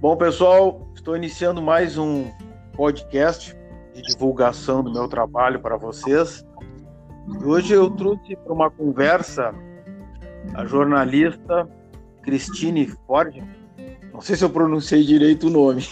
[0.00, 2.30] Bom, pessoal, estou iniciando mais um
[2.72, 3.54] podcast
[3.92, 6.42] de divulgação do meu trabalho para vocês.
[7.44, 9.54] Hoje eu trouxe para uma conversa
[10.54, 11.68] a jornalista
[12.22, 13.44] Christine Ford.
[14.10, 15.84] Não sei se eu pronunciei direito o nome.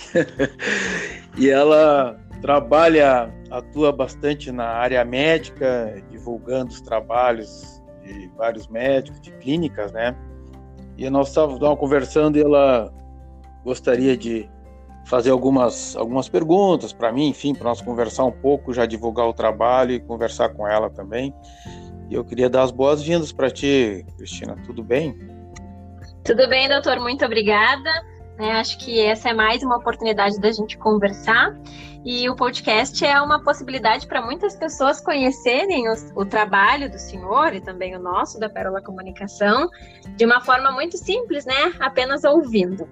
[1.36, 9.32] e ela trabalha, atua bastante na área médica, divulgando os trabalhos de vários médicos, de
[9.32, 10.16] clínicas, né?
[10.96, 12.90] E nós estávamos conversando e ela
[13.68, 14.48] gostaria de
[15.04, 19.32] fazer algumas, algumas perguntas para mim, enfim, para nós conversar um pouco, já divulgar o
[19.32, 21.34] trabalho e conversar com ela também.
[22.08, 24.56] E eu queria dar as boas-vindas para ti, Cristina.
[24.64, 25.14] Tudo bem?
[26.24, 26.98] Tudo bem, doutor.
[26.98, 27.90] Muito obrigada.
[28.38, 31.54] É, acho que essa é mais uma oportunidade da gente conversar.
[32.04, 37.52] E o podcast é uma possibilidade para muitas pessoas conhecerem o, o, trabalho do senhor
[37.52, 39.68] e também o nosso, da Pérola Comunicação,
[40.16, 41.74] de uma forma muito simples, né?
[41.80, 42.88] Apenas ouvindo.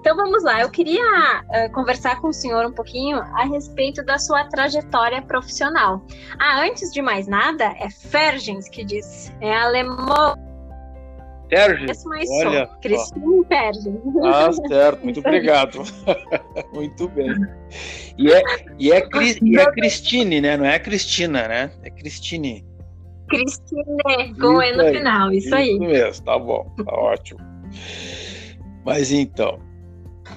[0.00, 1.02] Então vamos lá, eu queria
[1.42, 6.02] uh, conversar com o senhor um pouquinho a respeito da sua trajetória profissional.
[6.38, 10.34] Ah, antes de mais nada, é Fergens que diz, é alemão.
[11.50, 12.02] Fergens?
[12.06, 14.00] Olha, Cristina Fergens.
[14.24, 15.82] Ah, certo, muito obrigado.
[16.72, 17.34] muito bem.
[18.16, 18.42] E é,
[18.78, 19.06] e, é,
[19.42, 20.56] e é Cristine, né?
[20.56, 21.70] Não é Cristina, né?
[21.82, 22.64] É Cristine.
[23.28, 25.72] Cristine, com E no final, isso, isso aí.
[25.72, 27.40] Isso mesmo, tá bom, tá ótimo.
[28.84, 29.58] Mas então,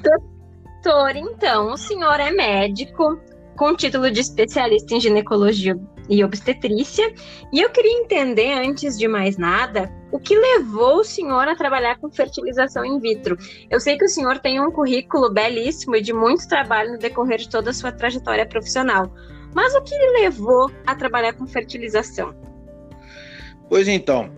[0.02, 3.19] Doutor, então, o senhor é médico
[3.55, 5.77] com título de especialista em ginecologia
[6.09, 7.13] e obstetrícia,
[7.52, 11.97] e eu queria entender, antes de mais nada, o que levou o senhor a trabalhar
[11.97, 13.38] com fertilização in vitro.
[13.69, 17.38] Eu sei que o senhor tem um currículo belíssimo e de muito trabalho no decorrer
[17.38, 19.14] de toda a sua trajetória profissional,
[19.55, 22.36] mas o que levou a trabalhar com fertilização?
[23.69, 24.30] Pois então,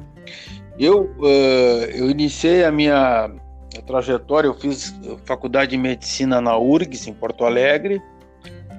[0.78, 3.32] eu, uh, eu iniciei a minha
[3.78, 4.94] a trajetória, eu fiz
[5.26, 8.02] faculdade de medicina na URGS, em Porto Alegre.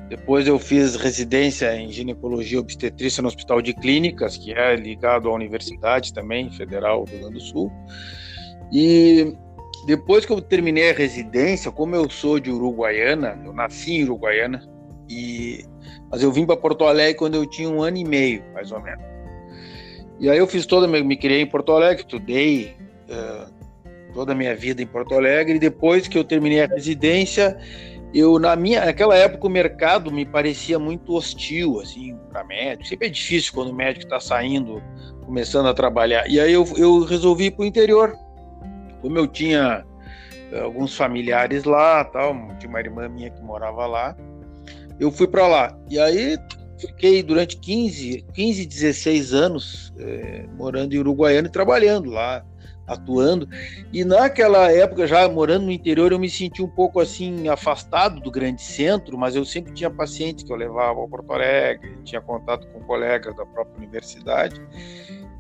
[0.08, 5.34] Depois eu fiz residência em ginecologia obstetrícia no Hospital de Clínicas, que é ligado à
[5.34, 7.72] Universidade também, Federal do Rio Grande do Sul.
[8.72, 9.37] E
[9.87, 14.62] depois que eu terminei a residência, como eu sou de Uruguaiana, eu nasci em Uruguaiana,
[15.09, 15.65] e
[16.10, 18.81] mas eu vim para Porto Alegre quando eu tinha um ano e meio, mais ou
[18.81, 19.04] menos.
[20.19, 22.76] E aí eu fiz toda, me criei em Porto Alegre, estudei
[23.10, 23.56] uh,
[24.16, 25.59] toda a minha vida em Porto Alegre.
[25.59, 27.54] Depois que eu terminei a residência,
[28.15, 32.88] eu na minha naquela época o mercado me parecia muito hostil assim para médico.
[32.88, 34.82] Sempre é difícil quando o médico está saindo,
[35.22, 36.27] começando a trabalhar.
[36.31, 38.16] E aí eu, eu resolvi ir para o interior.
[39.03, 39.84] Como eu tinha
[40.50, 44.16] eh, alguns familiares lá, tal, tinha uma irmã minha que morava lá.
[44.98, 45.78] Eu fui para lá.
[45.91, 46.38] E aí
[46.78, 52.43] fiquei durante 15, 15 16 anos é, morando em Uruguaiana e trabalhando lá
[52.86, 53.48] atuando.
[53.92, 58.30] E naquela época, já morando no interior, eu me senti um pouco assim afastado do
[58.30, 62.66] grande centro, mas eu sempre tinha pacientes que eu levava ao Porto Alegre, tinha contato
[62.69, 64.60] com colegas da própria universidade.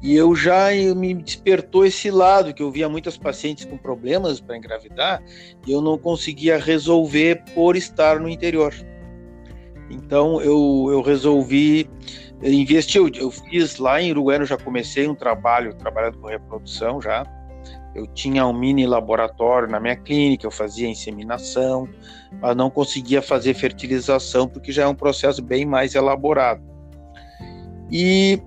[0.02, 4.40] E eu já eu me despertou esse lado que eu via muitas pacientes com problemas
[4.40, 5.22] para engravidar
[5.66, 8.74] e eu não conseguia resolver por estar no interior.
[9.90, 11.88] Então eu, eu resolvi
[12.42, 13.00] investir.
[13.14, 17.24] Eu, fiz lá em Uruguai, eu já comecei um trabalho trabalhando com reprodução já
[17.96, 21.88] eu tinha um mini laboratório na minha clínica, eu fazia inseminação,
[22.40, 26.62] mas não conseguia fazer fertilização porque já é um processo bem mais elaborado.
[27.90, 28.38] E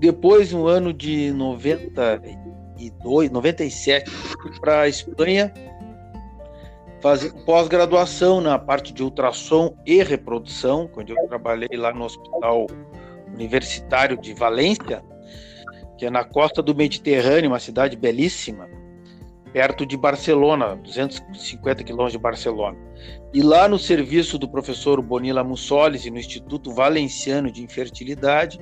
[0.00, 5.52] depois, no ano de 92, 97, fui para a Espanha
[7.02, 12.66] fazer pós-graduação na parte de ultrassom e reprodução, quando eu trabalhei lá no Hospital
[13.36, 15.04] Universitário de Valência,
[15.96, 18.68] que é na costa do Mediterrâneo, uma cidade belíssima
[19.52, 22.76] perto de Barcelona, 250 quilômetros de Barcelona.
[23.32, 28.60] E lá no serviço do professor Bonilla Mussolis e no Instituto Valenciano de Infertilidade,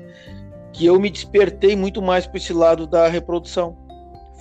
[0.73, 3.77] que eu me despertei muito mais para esse lado da reprodução.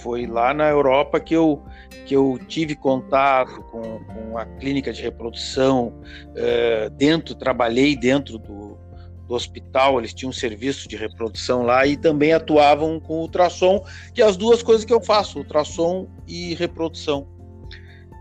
[0.04, 1.64] Foi lá na Europa que eu,
[2.06, 8.78] que eu tive contato com, com a clínica de reprodução, uh, dentro, trabalhei dentro do,
[9.28, 13.84] do hospital, eles tinham um serviço de reprodução lá e também atuavam com ultrassom,
[14.14, 17.28] que é as duas coisas que eu faço, ultrassom e reprodução.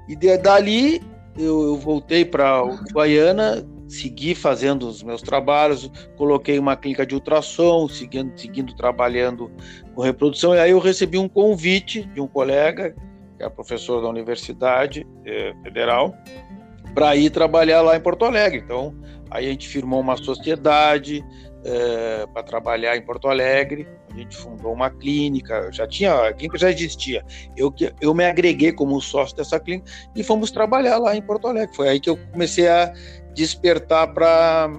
[0.08, 1.02] E de, dali
[1.36, 2.62] eu, eu voltei para
[2.92, 9.50] Guaiana, segui fazendo os meus trabalhos, coloquei uma clínica de ultrassom, seguindo, seguindo trabalhando
[9.94, 12.94] com reprodução, e aí eu recebi um convite de um colega,
[13.36, 16.14] que é professor da Universidade eh, Federal,
[16.94, 18.62] para ir trabalhar lá em Porto Alegre.
[18.64, 18.94] Então,
[19.32, 21.24] Aí a gente firmou uma sociedade
[21.64, 26.58] é, para trabalhar em Porto Alegre, A gente fundou uma clínica, já tinha, a clínica
[26.58, 27.24] já existia.
[27.56, 31.74] Eu, eu me agreguei como sócio dessa clínica e fomos trabalhar lá em Porto Alegre.
[31.74, 32.92] Foi aí que eu comecei a
[33.34, 34.70] despertar para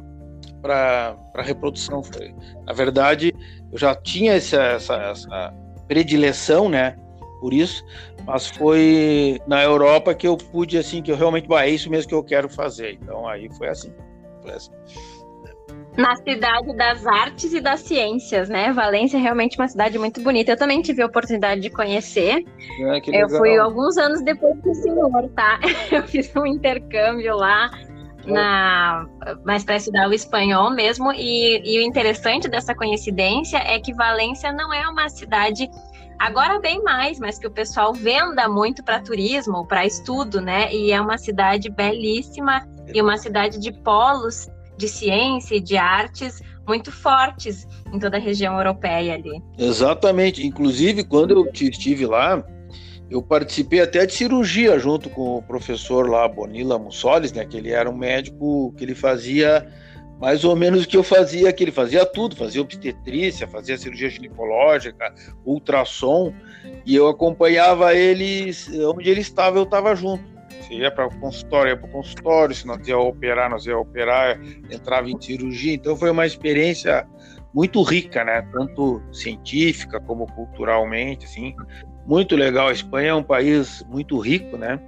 [0.61, 2.01] para reprodução.
[2.01, 2.33] Foi,
[2.65, 3.33] na verdade,
[3.69, 5.53] eu já tinha essa, essa, essa
[5.89, 6.95] predileção, né?
[7.41, 7.83] Por isso,
[8.25, 12.07] mas foi na Europa que eu pude assim que eu realmente, bah, é isso mesmo
[12.07, 12.93] que eu quero fazer.
[12.93, 13.91] Então aí foi assim.
[15.97, 18.73] Na cidade das artes e das ciências, né?
[18.73, 20.51] Valência é realmente uma cidade muito bonita.
[20.51, 22.43] Eu também tive a oportunidade de conhecer.
[22.79, 25.59] É, eu fui alguns anos depois do senhor, tá?
[25.91, 27.69] Eu fiz um intercâmbio lá
[28.25, 29.05] na
[29.43, 34.51] mais para estudar o espanhol mesmo e, e, o interessante dessa coincidência é que Valência
[34.51, 35.69] não é uma cidade
[36.17, 40.73] agora bem mais, mas que o pessoal venda muito para turismo, para estudo, né?
[40.73, 44.47] E é uma cidade belíssima e uma cidade de polos
[44.77, 49.41] de ciência e de artes muito fortes em toda a região europeia ali.
[49.57, 50.45] Exatamente.
[50.45, 52.43] Inclusive, quando eu estive lá,
[53.09, 57.71] eu participei até de cirurgia junto com o professor lá, Bonilla Mussolis, né, que ele
[57.71, 59.67] era um médico que ele fazia
[60.19, 64.09] mais ou menos o que eu fazia, que ele fazia tudo, fazia obstetrícia, fazia cirurgia
[64.09, 65.13] ginecológica,
[65.45, 66.33] ultrassom,
[66.85, 68.49] e eu acompanhava ele
[68.87, 70.32] onde ele estava, eu estava junto.
[70.67, 73.77] Se ia para o consultório, ia para o consultório, se nós ia operar, nós ia
[73.77, 74.39] operar,
[74.71, 75.73] entrava em cirurgia.
[75.73, 77.07] Então foi uma experiência
[77.53, 78.41] muito rica, né?
[78.51, 81.55] Tanto científica como culturalmente, assim.
[82.05, 82.69] Muito legal.
[82.69, 84.79] A Espanha é um país muito rico, né?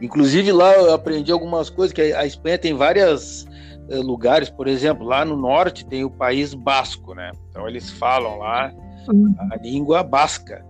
[0.00, 3.46] Inclusive lá eu aprendi algumas coisas que a Espanha tem vários
[3.88, 7.30] eh, lugares, por exemplo, lá no norte tem o país basco, né?
[7.50, 8.72] Então eles falam lá
[9.08, 9.34] uhum.
[9.50, 10.64] a língua basca.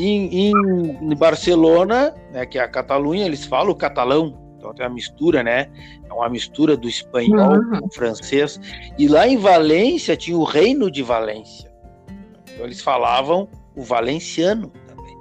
[0.00, 4.94] Em, em, Barcelona, né, que é a Catalunha, eles falam o catalão, então tem uma
[4.94, 5.68] mistura, né?
[6.08, 7.80] É uma mistura do espanhol uhum.
[7.80, 8.60] com o francês.
[8.96, 11.68] E lá em Valência tinha o Reino de Valência.
[12.52, 15.16] Então eles falavam o valenciano também.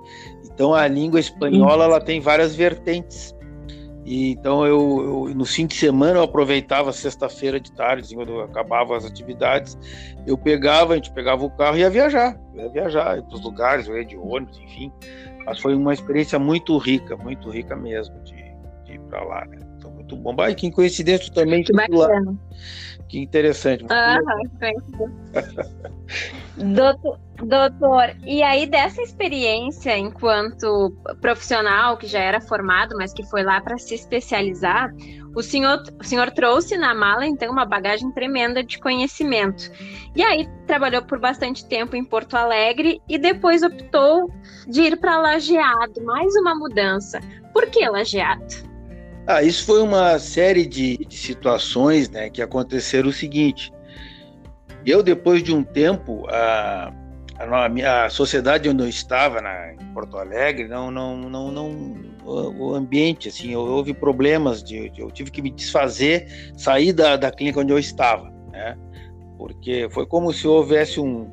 [0.45, 3.35] Então a língua espanhola ela tem várias vertentes.
[4.07, 8.42] E, então eu, eu, no fim de semana eu aproveitava sexta-feira de tarde, quando eu
[8.42, 9.77] acabava as atividades,
[10.25, 13.86] eu pegava, a gente pegava o carro e ia viajar, ia viajar para os lugares,
[13.86, 14.94] eu ia de ônibus, enfim.
[15.45, 18.36] Mas foi uma experiência muito rica, muito rica mesmo de,
[18.86, 19.57] de ir para lá, né?
[19.77, 20.33] Então, muito bom.
[20.33, 22.07] Bah, que coincidência também que lá.
[23.07, 23.83] Que interessante.
[23.83, 23.89] Uhum,
[26.74, 33.44] doutor, doutor, e aí dessa experiência enquanto profissional que já era formado, mas que foi
[33.44, 34.94] lá para se especializar,
[35.33, 39.71] o senhor, o senhor trouxe na mala então uma bagagem tremenda de conhecimento.
[40.15, 44.30] E aí trabalhou por bastante tempo em Porto Alegre e depois optou
[44.68, 47.21] de ir para Lajeado, mais uma mudança.
[47.53, 48.68] Por que Lajeado?
[49.27, 53.74] Ah, isso foi uma série de, de situações né, que aconteceram o seguinte.
[54.85, 56.94] Eu, depois de um tempo, a,
[57.38, 62.69] a, a sociedade onde eu estava, na, em Porto Alegre, não, não, não, não o,
[62.69, 67.29] o ambiente, assim, houve problemas, de, de, eu tive que me desfazer, sair da, da
[67.29, 68.77] clínica onde eu estava, né?
[69.38, 71.29] Porque foi como se houvesse um,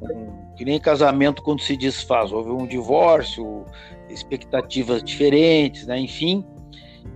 [0.00, 3.66] um que nem casamento quando se desfaz, houve um divórcio,
[4.08, 5.98] expectativas diferentes, né?
[5.98, 6.44] Enfim,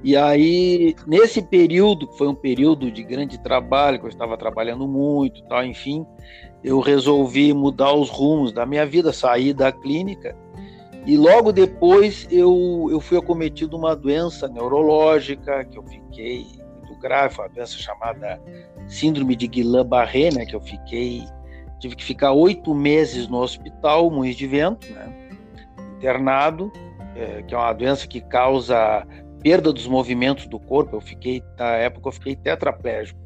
[0.02, 4.86] e aí, nesse período, que foi um período de grande trabalho, que eu estava trabalhando
[4.86, 6.04] muito, tal, enfim,
[6.62, 10.36] eu resolvi mudar os rumos da minha vida, sair da clínica.
[11.06, 16.46] E logo depois eu, eu fui acometido uma doença neurológica, que eu fiquei
[16.78, 18.40] muito grave, uma doença chamada
[18.86, 21.24] Síndrome de Guillain-Barré, né, que eu fiquei,
[21.78, 25.30] tive que ficar oito meses no hospital, Moinhos de Vento, né,
[25.96, 26.70] internado,
[27.14, 29.06] é, que é uma doença que causa
[29.44, 30.96] perda dos movimentos do corpo.
[30.96, 33.20] Eu fiquei, na época, eu fiquei tetraplégico,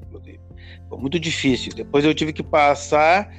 [0.89, 1.73] Foi muito difícil.
[1.73, 3.33] Depois eu tive que passar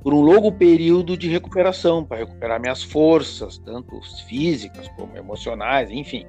[0.00, 6.24] por um longo período de recuperação para recuperar minhas forças, tanto físicas como emocionais, enfim.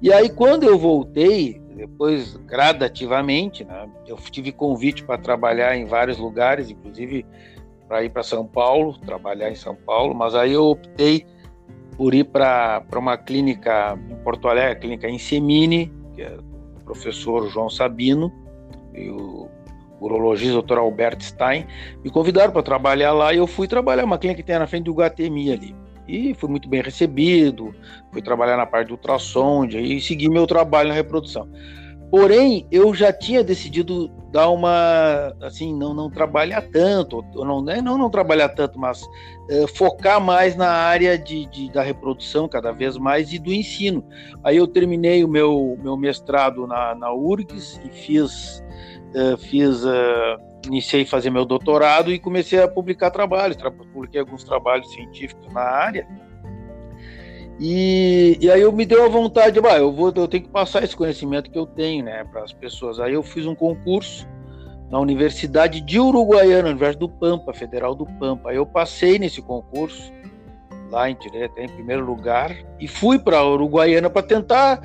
[0.00, 6.16] E aí, quando eu voltei, depois gradativamente, né, eu tive convite para trabalhar em vários
[6.16, 7.26] lugares, inclusive
[7.88, 11.26] para ir para São Paulo, trabalhar em São Paulo, mas aí eu optei
[11.96, 16.36] por ir para uma clínica em Porto Alegre, a clínica Insemine, que é
[16.76, 18.32] o professor João Sabino
[18.94, 19.48] e o
[20.00, 20.78] urologista Dr.
[20.78, 21.66] Alberto Stein,
[22.02, 24.84] me convidaram para trabalhar lá e eu fui trabalhar uma clínica que tem na frente
[24.84, 25.74] do Guatemi ali.
[26.06, 27.74] E fui muito bem recebido,
[28.12, 31.48] fui trabalhar na parte do ultrassom e segui meu trabalho na reprodução.
[32.10, 37.96] Porém, eu já tinha decidido dar uma, assim, não, não trabalhar tanto, não, né, não,
[37.96, 39.04] não trabalhar tanto, mas
[39.48, 44.04] é, focar mais na área de, de, da reprodução cada vez mais e do ensino.
[44.42, 48.64] Aí eu terminei o meu, meu mestrado na, na URGS e fiz,
[49.14, 53.56] é, fiz é, iniciei a fazer meu doutorado e comecei a publicar trabalhos,
[53.92, 56.06] publiquei alguns trabalhos científicos na área.
[57.60, 60.82] E, e aí eu me deu a vontade, bah, eu vou, eu tenho que passar
[60.82, 62.98] esse conhecimento que eu tenho, né, para as pessoas.
[62.98, 64.26] Aí eu fiz um concurso
[64.90, 68.50] na Universidade de Uruguaiana, Universidade do Pampa, Federal do Pampa.
[68.50, 70.12] Aí eu passei nesse concurso
[70.90, 74.80] lá em direto, em primeiro lugar, e fui para Uruguaiana para tentar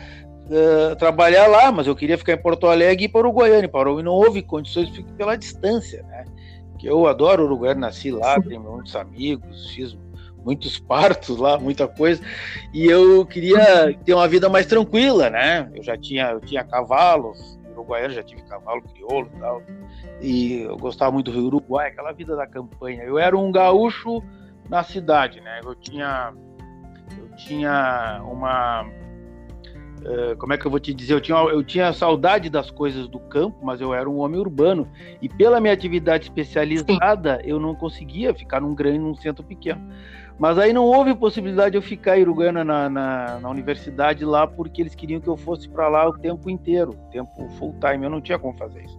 [0.46, 3.68] uh, trabalhar lá, mas eu queria ficar em Porto Alegre e ir para Uruguaiana, e
[3.68, 6.26] parou, e não houve condições, fico pela distância, né?
[6.80, 9.96] Que eu adoro Uruguaiana, nasci lá, tenho muitos amigos, fiz
[10.44, 12.22] muitos partos lá, muita coisa,
[12.74, 15.70] e eu queria ter uma vida mais tranquila, né?
[15.76, 19.64] Eu já tinha, eu tinha cavalos, Uruguaiana já tive cavalo crioulo e tal,
[20.22, 23.04] e eu gostava muito do Uruguai, aquela vida da campanha.
[23.04, 24.22] Eu era um gaúcho
[24.70, 25.62] na cidade, né?
[25.64, 26.34] Eu tinha,
[27.18, 31.14] eu tinha uma, uh, como é que eu vou te dizer?
[31.14, 34.88] Eu tinha, eu tinha saudade das coisas do campo, mas eu era um homem urbano
[35.22, 39.82] e pela minha atividade especializada eu não conseguia ficar num grande, num centro pequeno.
[40.40, 44.48] Mas aí não houve possibilidade de eu ficar em Uruguaiana na, na, na universidade lá,
[44.48, 48.06] porque eles queriam que eu fosse para lá o tempo inteiro, tempo full time.
[48.06, 48.98] Eu não tinha como fazer isso.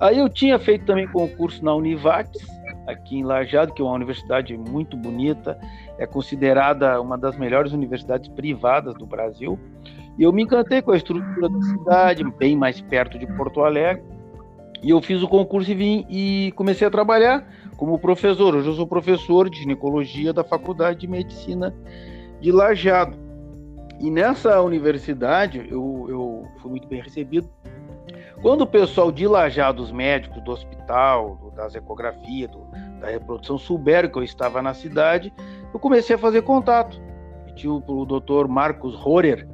[0.00, 2.46] Aí eu tinha feito também concurso na Univates,
[2.86, 5.58] aqui em Lajado, que é uma universidade muito bonita,
[5.98, 9.58] é considerada uma das melhores universidades privadas do Brasil.
[10.18, 14.02] E eu me encantei com a estrutura da cidade, bem mais perto de Porto Alegre.
[14.82, 17.44] E eu fiz o concurso e vim e comecei a trabalhar
[17.78, 18.56] como professor.
[18.56, 21.74] Hoje eu sou professor de ginecologia da Faculdade de Medicina
[22.40, 23.16] de Lajado.
[24.00, 27.48] E nessa universidade eu, eu fui muito bem recebido.
[28.42, 32.66] Quando o pessoal de Lajado, os médicos do hospital, do, das ecografias, do,
[33.00, 35.32] da reprodução, souberam que eu estava na cidade,
[35.72, 37.00] eu comecei a fazer contato.
[37.54, 39.48] Tinha o, o doutor Marcos Rorer,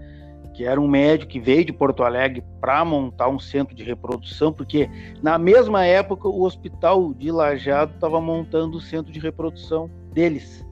[0.54, 4.52] que era um médico que veio de Porto Alegre para montar um centro de reprodução,
[4.52, 4.88] porque
[5.20, 10.64] na mesma época o hospital de Lajado estava montando o centro de reprodução deles.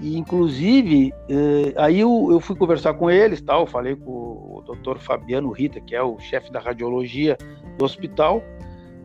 [0.00, 4.98] E inclusive, eh, aí eu, eu, fui conversar com eles, tal, falei com o Dr.
[4.98, 7.36] Fabiano Rita, que é o chefe da radiologia
[7.78, 8.42] do hospital.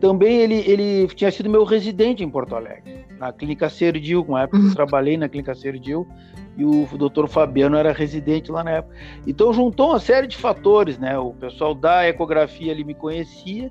[0.00, 4.58] Também ele, ele tinha sido meu residente em Porto Alegre, na Clínica Serdil, uma época
[4.58, 6.08] que eu trabalhei na Clínica Serdil,
[6.56, 8.96] e o doutor Fabiano era residente lá na época.
[9.24, 11.16] Então juntou uma série de fatores, né?
[11.16, 13.70] O pessoal da ecografia ali me conhecia,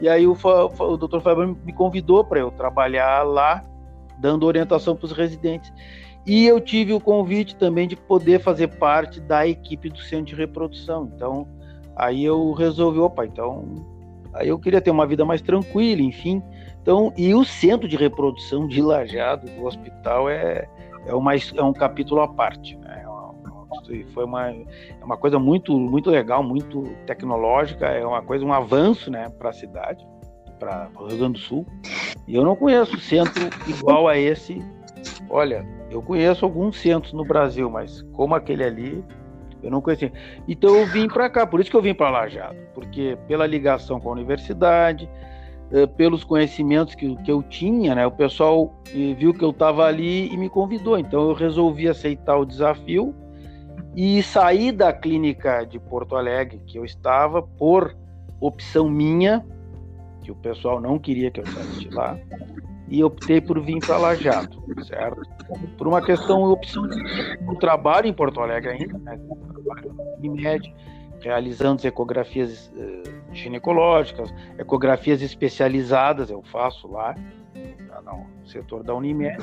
[0.00, 3.62] e aí o, o doutor Fabiano me convidou para eu trabalhar lá,
[4.18, 5.70] dando orientação para os residentes.
[6.26, 10.34] E eu tive o convite também de poder fazer parte da equipe do centro de
[10.34, 11.10] reprodução.
[11.14, 11.46] Então,
[11.94, 13.66] aí eu resolvi, opa, então,
[14.32, 16.42] aí eu queria ter uma vida mais tranquila, enfim.
[16.88, 20.66] Então, e o centro de reprodução de Lajado do hospital é
[21.04, 22.78] é, uma, é um capítulo à parte.
[22.78, 23.04] Né?
[23.04, 24.64] É foi uma, é
[25.04, 29.52] uma coisa muito, muito legal, muito tecnológica, é uma coisa, um avanço né, para a
[29.52, 30.02] cidade,
[30.58, 31.66] para o Rio Grande do Sul.
[32.26, 34.58] E eu não conheço centro igual a esse.
[35.28, 39.04] Olha, eu conheço alguns centros no Brasil, mas como aquele ali,
[39.62, 40.10] eu não conhecia.
[40.48, 44.00] Então eu vim para cá, por isso que eu vim para Lajado, porque pela ligação
[44.00, 45.06] com a universidade,
[45.96, 48.06] pelos conhecimentos que, que eu tinha, né?
[48.06, 50.98] O pessoal eh, viu que eu estava ali e me convidou.
[50.98, 53.14] Então eu resolvi aceitar o desafio
[53.94, 57.94] e sair da clínica de Porto Alegre que eu estava por
[58.40, 59.44] opção minha,
[60.22, 62.16] que o pessoal não queria que eu saísse lá,
[62.88, 65.20] e optei por vir para Lajado, certo?
[65.76, 69.18] Por uma questão, opção de trabalho em Porto Alegre ainda, né?
[69.52, 70.72] Trabalho em média
[71.20, 77.14] realizando ecografias uh, ginecológicas, ecografias especializadas, eu faço lá
[78.04, 79.38] no setor da Unimed,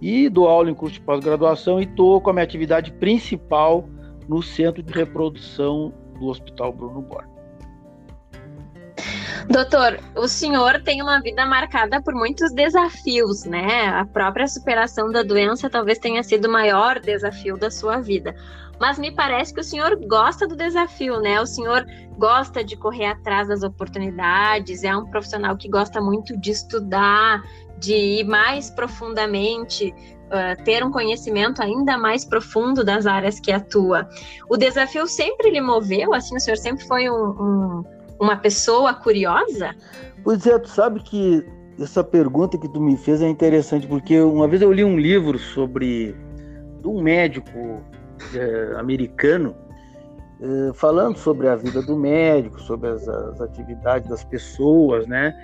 [0.00, 3.88] e dou aula em curso de pós-graduação e estou com a minha atividade principal
[4.28, 7.38] no Centro de Reprodução do Hospital Bruno Borges.
[9.48, 13.86] Doutor, o senhor tem uma vida marcada por muitos desafios, né?
[13.88, 18.34] A própria superação da doença talvez tenha sido o maior desafio da sua vida
[18.80, 21.40] mas me parece que o senhor gosta do desafio, né?
[21.40, 26.50] O senhor gosta de correr atrás das oportunidades, é um profissional que gosta muito de
[26.50, 27.42] estudar,
[27.78, 29.94] de ir mais profundamente,
[30.26, 34.08] uh, ter um conhecimento ainda mais profundo das áreas que atua.
[34.48, 36.14] O desafio sempre lhe moveu?
[36.14, 37.84] Assim, o senhor sempre foi um, um,
[38.20, 39.74] uma pessoa curiosa?
[40.24, 41.44] Pois é, tu sabe que
[41.80, 45.38] essa pergunta que tu me fez é interessante, porque uma vez eu li um livro
[45.38, 46.14] sobre
[46.84, 47.82] um médico
[48.34, 49.54] é, americano
[50.40, 55.34] é, falando sobre a vida do médico, sobre as, as, atividades das pessoas, né?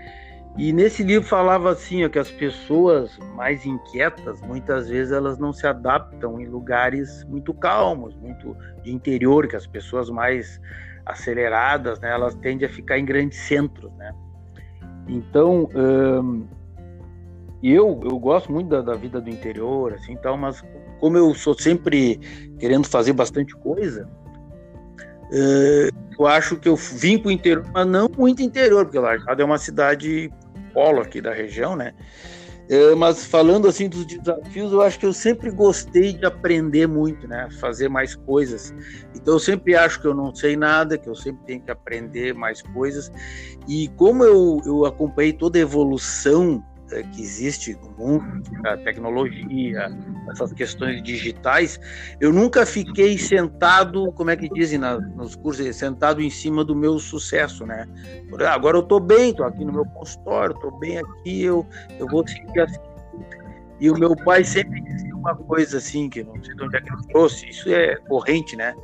[0.57, 5.52] E nesse livro falava assim, ó, que as pessoas mais inquietas, muitas vezes elas não
[5.52, 10.61] se adaptam em lugares muito calmos, muito de interior, que as pessoas mais
[11.04, 14.14] aceleradas, né, elas tendem a ficar em grandes centros, né?
[15.09, 16.47] Então, hum,
[17.73, 20.62] eu, eu gosto muito da, da, vida do interior, assim, tal, mas
[21.00, 22.21] como eu sou sempre
[22.59, 24.09] querendo fazer bastante coisa,
[25.30, 29.40] uh, eu acho que eu vim para o interior, mas não muito interior, porque Lajeado
[29.40, 30.30] é uma cidade
[30.73, 31.94] polo aqui da região, né?
[32.68, 37.28] É, mas falando assim dos desafios, eu acho que eu sempre gostei de aprender muito,
[37.28, 37.49] né?
[37.61, 38.75] Fazer mais coisas.
[39.14, 42.33] Então eu sempre acho que eu não sei nada, que eu sempre tenho que aprender
[42.35, 43.12] mais coisas.
[43.68, 46.64] E como eu, eu acompanhei toda a evolução
[47.03, 49.89] que existe no mundo, a tecnologia,
[50.31, 51.79] essas questões digitais,
[52.21, 56.75] eu nunca fiquei sentado, como é que dizem na, nos cursos, sentado em cima do
[56.75, 57.87] meu sucesso, né?
[58.49, 61.67] Agora eu estou bem, estou aqui no meu consultório, estou bem aqui, eu,
[61.99, 62.79] eu vou seguir assim.
[63.81, 66.81] E o meu pai sempre dizia uma coisa assim, que não sei de onde é
[66.81, 68.75] que ele trouxe, isso é corrente, né?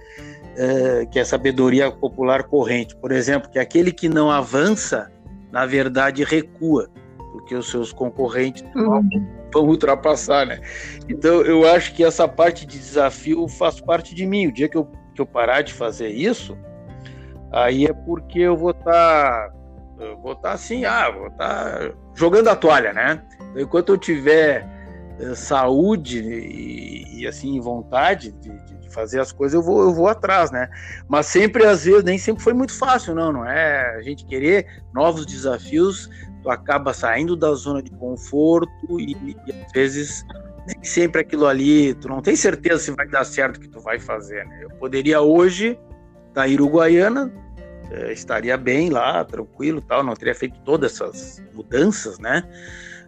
[0.56, 2.96] É, que é sabedoria popular corrente.
[2.96, 5.10] Por exemplo, que aquele que não avança,
[5.52, 6.90] na verdade, recua
[7.32, 9.08] porque os seus concorrentes uhum.
[9.52, 10.60] vão ultrapassar, né?
[11.08, 14.46] Então eu acho que essa parte de desafio faz parte de mim.
[14.46, 16.56] O dia que eu, que eu parar de fazer isso,
[17.52, 19.52] aí é porque eu vou estar tá,
[20.22, 23.22] vou estar tá assim, ah, vou estar tá jogando a toalha, né?
[23.56, 24.66] Enquanto eu tiver
[25.18, 30.08] eh, saúde e, e, assim vontade de, de, fazer as coisas, eu vou, eu vou
[30.08, 30.68] atrás, né?
[31.08, 33.96] Mas sempre às vezes nem sempre foi muito fácil, não, não é?
[33.96, 36.10] A gente querer novos desafios
[36.42, 40.24] tu acaba saindo da zona de conforto e, e, às vezes
[40.66, 43.80] nem sempre aquilo ali, tu não tem certeza se vai dar certo o que tu
[43.80, 44.60] vai fazer, né?
[44.62, 45.78] Eu poderia hoje
[46.36, 47.32] em Uruguaiana,
[47.90, 52.44] eh, estaria bem lá, tranquilo, tal, não teria feito todas essas mudanças, né?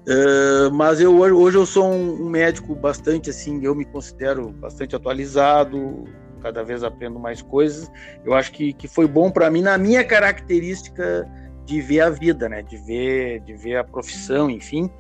[0.03, 4.97] Uh, mas eu hoje eu sou um, um médico bastante assim, eu me considero bastante
[4.97, 6.05] atualizado,
[6.43, 7.91] cada vez aprendo mais coisas.
[8.25, 11.25] Eu acho que, que foi bom para mim na minha característica
[11.65, 12.63] de ver a vida, né?
[12.63, 14.91] De ver, de ver a profissão, enfim,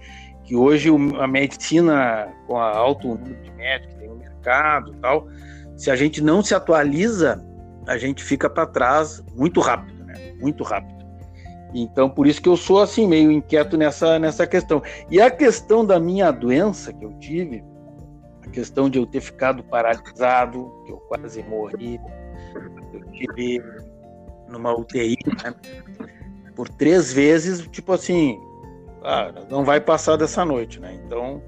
[0.44, 0.88] que hoje
[1.18, 5.26] a medicina com a alto número de médicos que tem no mercado, tal,
[5.76, 7.44] se a gente não se atualiza,
[7.86, 10.34] a gente fica para trás muito rápido, né?
[10.40, 11.02] Muito rápido.
[11.74, 14.82] Então, por isso que eu sou assim meio inquieto nessa nessa questão.
[15.10, 17.64] E a questão da minha doença que eu tive,
[18.44, 21.98] a questão de eu ter ficado paralisado, que eu quase morri,
[22.92, 23.62] eu tive
[24.48, 25.54] numa UTI, né?
[26.54, 28.38] Por três vezes, tipo assim,
[29.02, 30.98] ah, não vai passar dessa noite, né?
[31.04, 31.42] Então,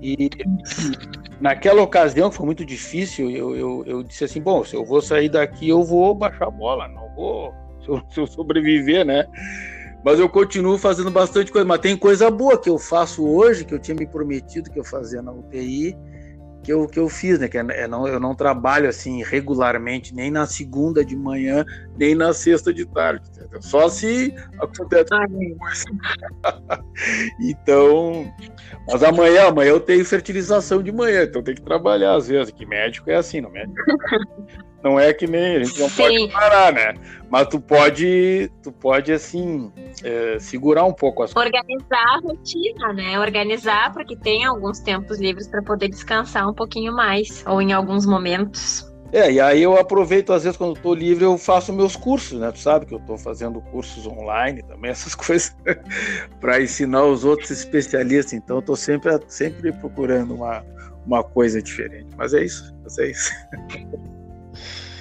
[0.00, 0.30] e
[1.40, 5.02] naquela ocasião, que foi muito difícil, eu, eu, eu, disse assim, bom, se eu vou
[5.02, 7.52] sair daqui, eu vou baixar a bola, não vou,
[7.84, 9.26] se eu, se eu sobreviver, né?
[10.02, 13.74] Mas eu continuo fazendo bastante coisa, mas tem coisa boa que eu faço hoje, que
[13.74, 15.94] eu tinha me prometido que eu fazia na UTI,
[16.62, 17.48] que eu, que eu fiz, né?
[17.48, 21.64] Que é, é, não, eu não trabalho assim regularmente, nem na segunda de manhã,
[21.96, 23.28] nem na sexta de tarde.
[23.30, 23.62] Entendeu?
[23.62, 25.10] Só se acontece
[25.58, 25.84] coisa.
[27.40, 28.32] então,
[28.86, 32.52] mas amanhã, amanhã eu tenho fertilização de manhã, então tem que trabalhar às vezes.
[32.52, 33.74] Que médico é assim, não médico.
[34.82, 36.02] Não é que nem a gente não Sim.
[36.02, 36.94] pode parar, né?
[37.30, 39.70] Mas tu pode, tu pode assim
[40.02, 43.18] é, segurar um pouco as organizar a rotina, né?
[43.18, 47.72] Organizar para que tenha alguns tempos livres para poder descansar um pouquinho mais ou em
[47.72, 48.90] alguns momentos.
[49.12, 52.52] É, e aí eu aproveito, às vezes, quando estou livre, eu faço meus cursos, né?
[52.52, 55.54] Tu sabe que eu estou fazendo cursos online também, essas coisas,
[56.40, 58.34] para ensinar os outros especialistas.
[58.34, 60.64] Então, eu estou sempre, sempre procurando uma,
[61.04, 62.06] uma coisa diferente.
[62.16, 63.32] Mas é isso, mas é isso.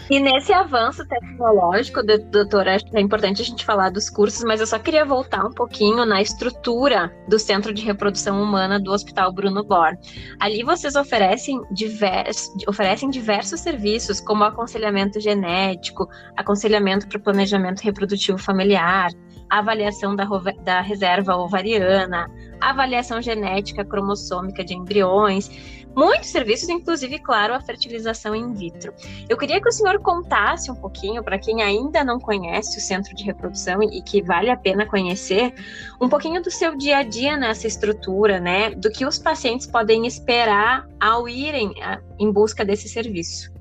[0.10, 4.60] E nesse avanço tecnológico, doutora, acho que é importante a gente falar dos cursos, mas
[4.60, 9.32] eu só queria voltar um pouquinho na estrutura do Centro de Reprodução Humana do Hospital
[9.32, 9.96] Bruno Bor.
[10.40, 19.12] Ali vocês oferecem, divers, oferecem diversos serviços, como aconselhamento genético, aconselhamento para planejamento reprodutivo familiar,
[19.48, 20.26] avaliação da,
[20.64, 22.28] da reserva ovariana,
[22.60, 25.50] avaliação genética cromossômica de embriões
[25.96, 28.94] muitos serviços, inclusive, claro, a fertilização in vitro.
[29.28, 33.16] Eu queria que o senhor contasse um pouquinho, para quem ainda não conhece o centro
[33.16, 35.54] de reprodução e que vale a pena conhecer,
[36.00, 38.72] um pouquinho do seu dia a dia nessa estrutura, né?
[38.72, 43.52] Do que os pacientes podem esperar ao irem a, em busca desse serviço.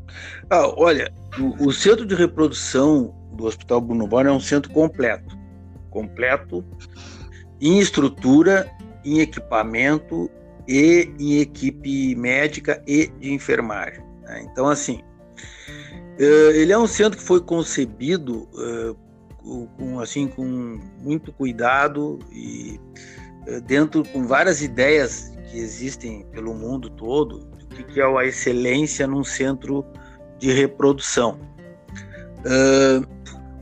[0.50, 5.36] Ah, olha, o, o, centro de reprodução do Hospital Bruno Bona é um centro completo.
[5.90, 6.64] Completo
[7.60, 8.70] em estrutura,
[9.04, 10.30] em equipamento
[10.68, 14.04] e em equipe médica e de enfermagem.
[14.22, 14.46] Né?
[14.52, 15.00] Então, assim,
[16.18, 18.94] eh, ele é um centro que foi concebido eh,
[19.78, 22.78] com, assim, com muito cuidado e
[23.46, 29.06] eh, dentro com várias ideias que existem pelo mundo todo do que é a excelência
[29.06, 29.84] num centro
[30.38, 31.40] de reprodução.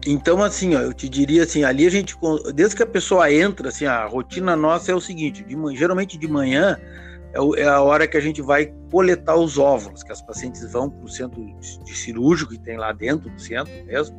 [0.06, 2.16] Então, assim, ó, eu te diria assim, ali a gente,
[2.54, 6.28] desde que a pessoa entra, assim, a rotina nossa é o seguinte, de, geralmente de
[6.28, 6.78] manhã
[7.32, 10.88] é, é, a hora que a gente vai coletar os óvulos, que as pacientes vão
[10.88, 11.44] para o centro
[11.84, 14.16] de cirúrgico que tem lá dentro do centro mesmo,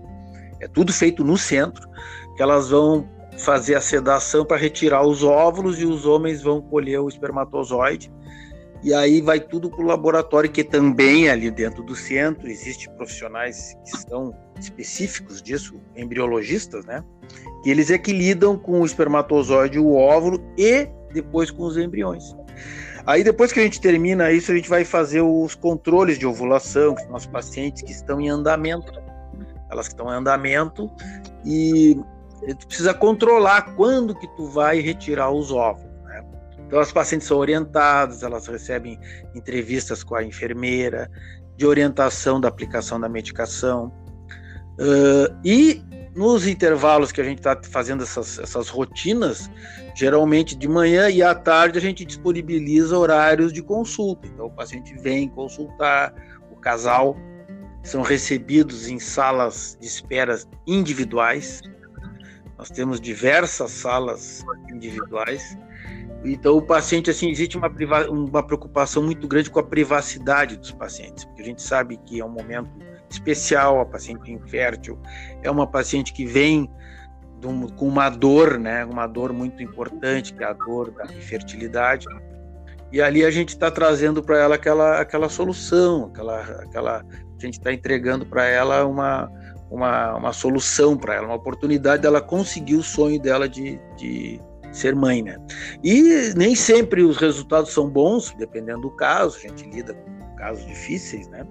[0.60, 1.88] é tudo feito no centro,
[2.36, 7.00] que elas vão fazer a sedação para retirar os óvulos e os homens vão colher
[7.00, 8.12] o espermatozoide.
[8.84, 12.92] E aí vai tudo para o laboratório, que também é ali dentro do centro, existem
[12.96, 14.34] profissionais que são
[14.66, 17.04] específicos disso, embriologistas, né?
[17.64, 22.36] Que eles é que lidam com o espermatozoide, o óvulo e depois com os embriões.
[23.06, 26.94] Aí depois que a gente termina isso, a gente vai fazer os controles de ovulação,
[26.94, 28.92] que são os pacientes que estão em andamento.
[29.72, 30.90] Elas que estão em andamento
[31.46, 31.98] e
[32.60, 35.92] tu precisa controlar quando que tu vai retirar os óvulos.
[36.04, 36.24] Né?
[36.66, 39.00] Então as pacientes são orientadas, elas recebem
[39.34, 41.10] entrevistas com a enfermeira,
[41.58, 43.92] de orientação da aplicação da medicação.
[44.80, 45.82] Uh, e
[46.16, 49.50] nos intervalos que a gente está fazendo essas, essas rotinas,
[49.96, 54.28] geralmente de manhã e à tarde a gente disponibiliza horários de consulta.
[54.28, 56.14] Então o paciente vem consultar,
[56.52, 57.16] o casal
[57.84, 61.62] são recebidos em salas de espera individuais.
[62.58, 65.58] Nós temos diversas salas individuais.
[66.26, 67.70] Então, o paciente, assim, existe uma,
[68.10, 72.26] uma preocupação muito grande com a privacidade dos pacientes, porque a gente sabe que é
[72.26, 72.70] um momento
[73.10, 75.00] especial, a paciente infértil
[75.42, 76.70] é uma paciente que vem
[77.46, 82.06] um, com uma dor, né, uma dor muito importante, que é a dor da infertilidade,
[82.92, 87.58] e ali a gente está trazendo para ela aquela, aquela solução, aquela, aquela, a gente
[87.58, 89.30] está entregando para ela uma,
[89.70, 94.42] uma, uma solução para ela, uma oportunidade dela conseguir o sonho dela de, de
[94.72, 95.38] ser mãe, né?
[95.84, 100.66] E nem sempre os resultados são bons, dependendo do caso, a gente lida com casos
[100.66, 101.46] difíceis, né?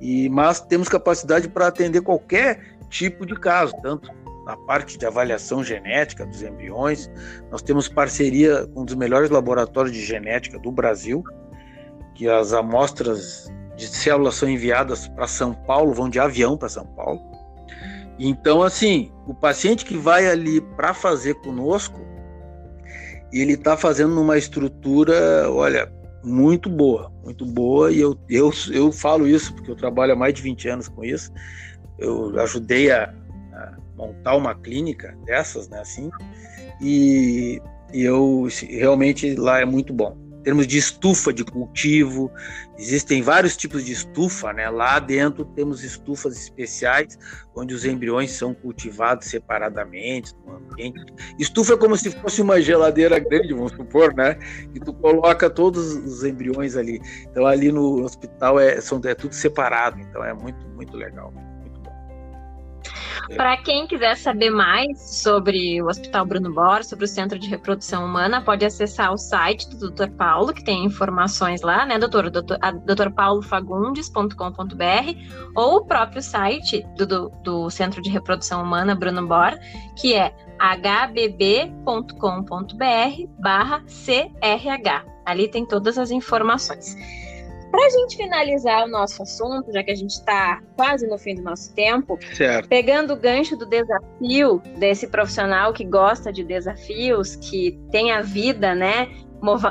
[0.00, 4.10] E, mas temos capacidade para atender qualquer tipo de caso, tanto
[4.44, 7.10] na parte de avaliação genética dos embriões.
[7.50, 11.24] Nós temos parceria com um dos melhores laboratórios de genética do Brasil,
[12.14, 16.86] que as amostras de células são enviadas para São Paulo, vão de avião para São
[16.86, 17.20] Paulo.
[18.18, 22.00] Então, assim, o paciente que vai ali para fazer conosco,
[23.32, 25.92] ele está fazendo numa estrutura, olha,
[26.24, 30.34] muito boa, muito boa, e eu, eu, eu falo isso porque eu trabalho há mais
[30.34, 31.32] de 20 anos com isso.
[31.98, 33.14] Eu ajudei a,
[33.52, 36.10] a montar uma clínica dessas, né, assim,
[36.80, 37.60] e,
[37.92, 42.30] e eu realmente lá é muito bom termos de estufa de cultivo,
[42.78, 44.68] existem vários tipos de estufa, né?
[44.68, 47.18] Lá dentro temos estufas especiais
[47.56, 51.12] onde os embriões são cultivados separadamente no ambiente.
[51.38, 54.38] Estufa é como se fosse uma geladeira grande, vamos supor, né?
[54.74, 57.00] E tu coloca todos os embriões ali.
[57.22, 61.32] Então ali no hospital é, são, é tudo separado, então é muito, muito legal.
[63.36, 68.04] Para quem quiser saber mais sobre o Hospital Bruno Bor, sobre o Centro de Reprodução
[68.04, 70.10] Humana, pode acessar o site do Dr.
[70.10, 72.30] Paulo, que tem informações lá, né, doutor?
[72.30, 79.58] doutor drpaulofagundes.com.br ou o próprio site do, do, do Centro de Reprodução Humana Bruno Bor,
[79.96, 81.74] que é hbb.com.br
[83.38, 85.04] barra CRH.
[85.24, 86.96] Ali tem todas as informações.
[87.74, 91.34] Para a gente finalizar o nosso assunto, já que a gente está quase no fim
[91.34, 92.68] do nosso tempo, certo.
[92.68, 98.76] pegando o gancho do desafio desse profissional que gosta de desafios, que tem a vida,
[98.76, 99.10] né,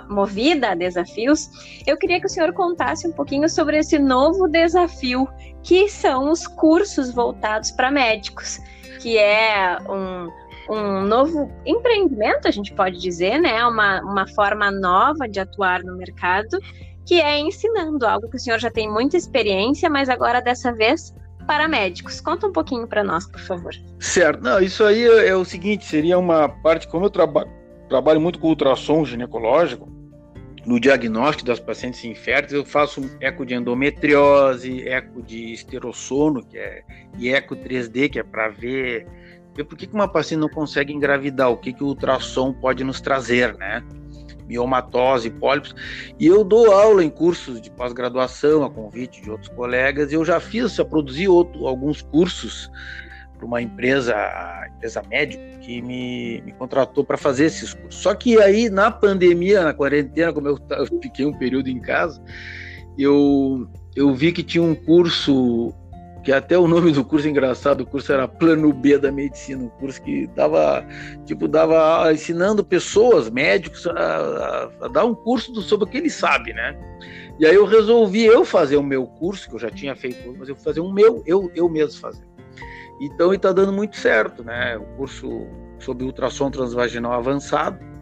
[0.09, 1.49] movida a desafios,
[1.87, 5.25] eu queria que o senhor contasse um pouquinho sobre esse novo desafio,
[5.63, 8.59] que são os cursos voltados para médicos,
[9.01, 10.29] que é um,
[10.69, 13.65] um novo empreendimento, a gente pode dizer, né?
[13.65, 16.59] Uma, uma forma nova de atuar no mercado
[17.05, 21.13] que é ensinando algo que o senhor já tem muita experiência, mas agora dessa vez
[21.45, 22.21] para médicos.
[22.21, 23.73] Conta um pouquinho para nós, por favor.
[23.99, 24.41] Certo.
[24.41, 27.51] Não, isso aí é, é o seguinte, seria uma parte como eu trabalho
[27.89, 29.87] trabalho muito com ultrassom ginecológico,
[30.65, 36.83] no diagnóstico das pacientes inférteis, eu faço eco de endometriose, eco de esterossono, que é,
[37.17, 39.05] e eco 3D, que é para ver,
[39.53, 43.01] ver por que uma paciente não consegue engravidar, o que, que o ultrassom pode nos
[43.01, 43.83] trazer, né?
[44.47, 45.75] Miomatose, pólipos.
[46.19, 50.11] E eu dou aula em cursos de pós-graduação, a convite de outros colegas.
[50.11, 52.69] E eu já fiz, já produzi outro, alguns cursos
[53.37, 54.15] para uma empresa,
[54.75, 58.01] empresa médica, que me, me contratou para fazer esses cursos.
[58.01, 62.21] Só que aí, na pandemia, na quarentena, como eu, eu fiquei um período em casa,
[62.97, 65.73] eu, eu vi que tinha um curso
[66.23, 69.63] que até o nome do curso é engraçado, o curso era Plano B da Medicina,
[69.63, 70.85] um curso que dava,
[71.25, 76.09] tipo, dava ensinando pessoas, médicos, a, a, a dar um curso sobre o que ele
[76.09, 76.77] sabe, né?
[77.39, 80.47] E aí eu resolvi eu fazer o meu curso, que eu já tinha feito, mas
[80.47, 82.23] eu fazer um meu, eu, eu mesmo fazer.
[83.01, 84.77] Então, está dando muito certo, né?
[84.77, 85.47] O curso
[85.79, 87.92] sobre ultrassom transvaginal avançado.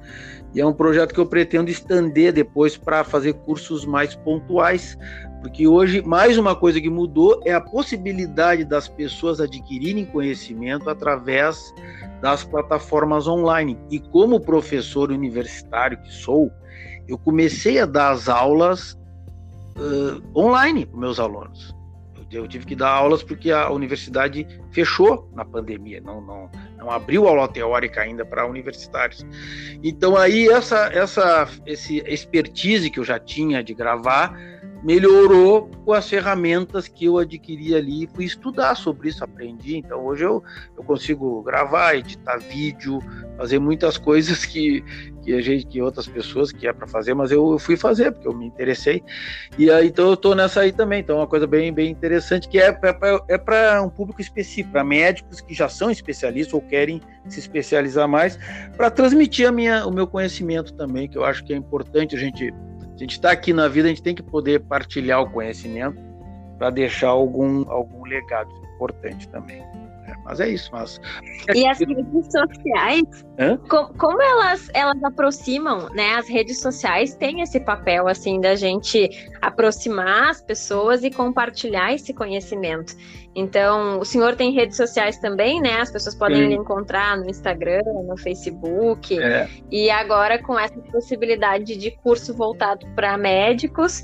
[0.53, 4.97] E é um projeto que eu pretendo estender depois para fazer cursos mais pontuais,
[5.41, 11.73] porque hoje mais uma coisa que mudou é a possibilidade das pessoas adquirirem conhecimento através
[12.21, 13.77] das plataformas online.
[13.89, 16.51] E como professor universitário que sou,
[17.07, 18.93] eu comecei a dar as aulas
[19.77, 21.75] uh, online para meus alunos.
[22.31, 27.27] Eu tive que dar aulas porque a universidade fechou na pandemia, não, não, não abriu
[27.27, 29.25] aula teórica ainda para universitários.
[29.83, 34.33] Então aí essa, essa esse expertise que eu já tinha de gravar
[34.83, 39.77] melhorou com as ferramentas que eu adquiri ali, fui estudar sobre isso, aprendi.
[39.77, 40.43] Então hoje eu,
[40.75, 42.99] eu consigo gravar, editar vídeo,
[43.37, 44.83] fazer muitas coisas que,
[45.23, 48.11] que a gente, que outras pessoas que é para fazer, mas eu, eu, fui fazer
[48.11, 49.03] porque eu me interessei.
[49.57, 51.01] E aí então eu estou nessa aí também.
[51.01, 52.77] Então é uma coisa bem bem interessante que é
[53.27, 58.07] é para um público específico, para médicos que já são especialistas ou querem se especializar
[58.07, 58.39] mais,
[58.75, 62.19] para transmitir a minha o meu conhecimento também, que eu acho que é importante a
[62.19, 62.51] gente
[63.01, 65.99] a gente está aqui na vida, a gente tem que poder partilhar o conhecimento
[66.59, 69.63] para deixar algum, algum legado importante também.
[70.23, 70.69] Mas é isso.
[70.71, 70.99] Mas...
[71.53, 73.25] E as redes sociais,
[73.69, 76.15] com, como elas, elas aproximam, né?
[76.15, 79.09] As redes sociais têm esse papel assim da gente
[79.41, 82.95] aproximar as pessoas e compartilhar esse conhecimento.
[83.35, 85.79] Então, o senhor tem redes sociais também, né?
[85.79, 86.55] As pessoas podem Sim.
[86.55, 89.17] encontrar no Instagram, no Facebook.
[89.17, 89.47] É.
[89.71, 94.03] E agora, com essa possibilidade de curso voltado para médicos,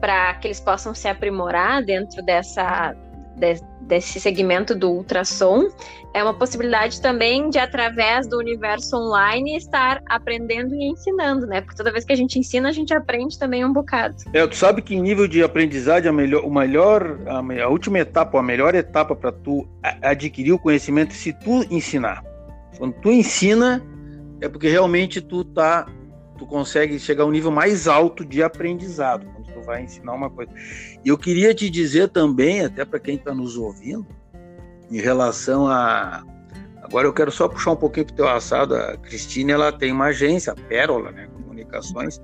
[0.00, 2.94] para que eles possam se aprimorar dentro dessa,
[3.38, 5.68] de, desse segmento do ultrassom,
[6.14, 11.60] é uma possibilidade também de, através do universo online, estar aprendendo e ensinando, né?
[11.60, 14.16] Porque toda vez que a gente ensina, a gente aprende também um bocado.
[14.32, 18.38] É, tu sabe que nível de aprendizagem, a melhor, o melhor, a, a última etapa,
[18.38, 19.66] a melhor etapa para tu
[20.02, 22.22] adquirir o conhecimento, é se tu ensinar.
[22.78, 23.82] Quando tu ensina,
[24.40, 25.86] é porque realmente tu tá,
[26.38, 29.26] tu consegue chegar a um nível mais alto de aprendizado
[29.58, 30.50] tu vai ensinar uma coisa.
[31.04, 34.06] E eu queria te dizer também, até para quem está nos ouvindo,
[34.90, 36.24] em relação a.
[36.82, 38.74] Agora eu quero só puxar um pouquinho para o teu assado.
[38.74, 41.28] A Cristina ela tem uma agência, a Pérola, né?
[41.34, 42.20] Comunicações,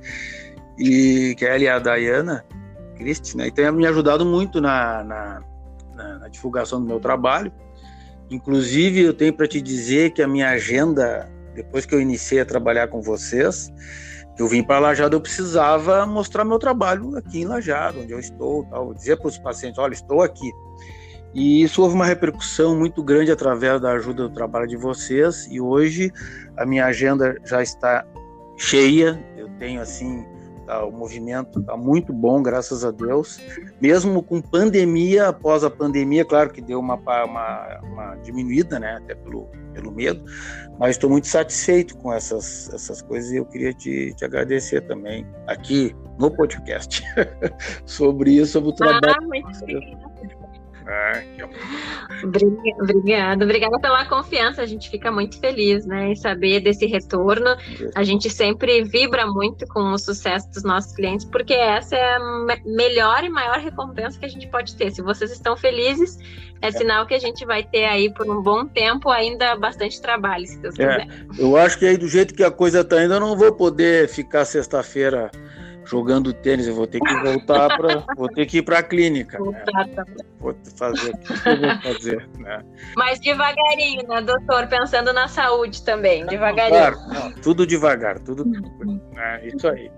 [0.78, 2.44] e que ela e a Dayana
[2.96, 5.42] Cristina, e tem me ajudado muito na, na,
[5.94, 7.52] na, na divulgação do meu trabalho.
[8.30, 12.44] Inclusive, eu tenho para te dizer que a minha agenda, depois que eu iniciei a
[12.44, 13.72] trabalhar com vocês,
[14.38, 18.64] eu vim para Lajado, eu precisava mostrar meu trabalho aqui em Lajado, onde eu estou,
[18.64, 20.50] tal, dizer para os pacientes, olha, estou aqui.
[21.34, 25.48] E isso houve uma repercussão muito grande através da ajuda do trabalho de vocês.
[25.50, 26.12] E hoje
[26.56, 28.06] a minha agenda já está
[28.56, 29.20] cheia.
[29.36, 30.24] Eu tenho assim
[30.66, 33.38] Tá, o movimento está muito bom, graças a Deus.
[33.80, 38.96] Mesmo com pandemia, após a pandemia, claro que deu uma, uma, uma diminuída, né?
[38.96, 40.24] Até pelo, pelo medo,
[40.78, 45.26] mas estou muito satisfeito com essas, essas coisas e eu queria te, te agradecer também
[45.46, 47.02] aqui no podcast
[47.84, 49.16] sobre isso, sobre o trabalho.
[49.18, 50.13] Ah, muito
[50.86, 51.24] é,
[52.82, 54.62] Obrigada, obrigada pela confiança.
[54.62, 57.56] A gente fica muito feliz, né, em saber desse retorno.
[57.94, 62.20] A gente sempre vibra muito com o sucesso dos nossos clientes, porque essa é a
[62.64, 64.90] melhor e maior recompensa que a gente pode ter.
[64.90, 66.18] Se vocês estão felizes,
[66.60, 66.72] é, é.
[66.72, 70.58] sinal que a gente vai ter aí por um bom tempo ainda bastante trabalho, se
[70.58, 71.26] Deus é, quiser.
[71.38, 74.08] Eu acho que aí do jeito que a coisa está indo, eu não vou poder
[74.08, 75.30] ficar sexta-feira
[75.84, 79.38] jogando tênis, eu vou ter que voltar para, vou ter que ir para a clínica.
[79.38, 79.94] Né?
[80.38, 82.62] Vou fazer o que eu vou fazer, né?
[82.96, 84.66] Mas devagarinho, né, doutor?
[84.66, 86.78] Pensando na saúde também, devagarinho.
[86.78, 88.44] Claro, não, tudo devagar, tudo,
[89.16, 89.90] é isso aí.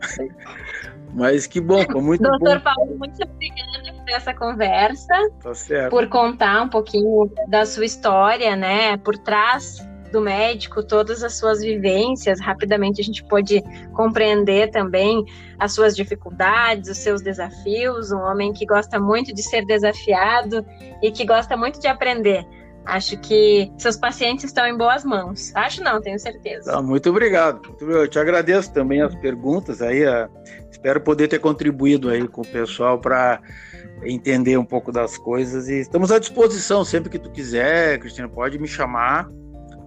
[1.15, 2.45] Mas que bom, foi muito doutor bom.
[2.45, 8.55] Doutor Paulo, muito obrigada por essa conversa, tá por contar um pouquinho da sua história,
[8.55, 9.79] né, por trás
[10.17, 15.23] do médico, todas as suas vivências, rapidamente a gente pôde compreender também
[15.59, 20.65] as suas dificuldades, os seus desafios, um homem que gosta muito de ser desafiado
[21.03, 22.47] e que gosta muito de aprender.
[22.87, 25.53] Acho que seus pacientes estão em boas mãos.
[25.55, 26.71] Acho não, tenho certeza.
[26.71, 27.61] Tá, muito obrigado.
[27.81, 30.07] Eu te agradeço também as perguntas aí.
[30.07, 30.31] A...
[30.71, 33.41] Espero poder ter contribuído aí com o pessoal para
[34.03, 38.59] entender um pouco das coisas e estamos à disposição sempre que tu quiser, Cristina, pode
[38.59, 39.29] me chamar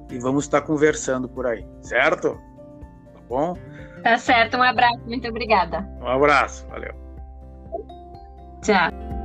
[0.10, 2.39] e vamos estar conversando por aí, certo?
[3.13, 3.58] Tá bom?
[4.04, 5.88] Tá certo, um abraço, muito obrigada.
[6.02, 6.93] Um abraço, valeu.
[8.62, 9.18] Tchau.